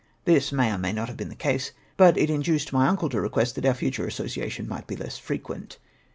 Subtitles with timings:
[0.25, 3.21] This may or may not have been the case, but it induced my imcle to
[3.21, 5.77] request that our future association might be less frequent.